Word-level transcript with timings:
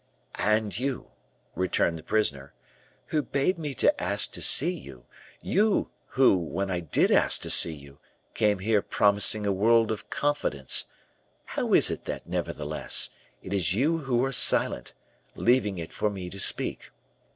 "And 0.39 0.79
you," 0.79 1.11
returned 1.53 1.95
the 1.95 2.01
prisoner, 2.01 2.55
"who 3.13 3.21
bade 3.21 3.59
me 3.59 3.75
to 3.75 4.01
ask 4.01 4.31
to 4.31 4.41
see 4.41 4.71
you; 4.71 5.05
you, 5.43 5.91
who, 6.17 6.35
when 6.37 6.71
I 6.71 6.79
did 6.79 7.11
ask 7.11 7.39
to 7.41 7.51
see 7.51 7.75
you, 7.75 7.99
came 8.33 8.57
here 8.57 8.81
promising 8.81 9.45
a 9.45 9.51
world 9.53 9.91
of 9.91 10.09
confidence; 10.09 10.85
how 11.45 11.73
is 11.75 11.91
it 11.91 12.05
that, 12.05 12.25
nevertheless, 12.25 13.11
it 13.43 13.53
is 13.53 13.75
you 13.75 13.99
who 13.99 14.25
are 14.25 14.31
silent, 14.31 14.93
leaving 15.35 15.77
it 15.77 15.93
for 15.93 16.09
me 16.09 16.31
to 16.31 16.39
speak? 16.39 16.89